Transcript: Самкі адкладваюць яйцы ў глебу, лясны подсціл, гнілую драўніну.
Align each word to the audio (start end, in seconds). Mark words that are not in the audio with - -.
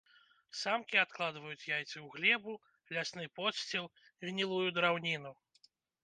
Самкі 0.59 0.97
адкладваюць 1.01 1.67
яйцы 1.71 1.97
ў 1.99 2.07
глебу, 2.15 2.55
лясны 2.97 3.25
подсціл, 3.39 3.85
гнілую 4.31 4.67
драўніну. 4.79 5.33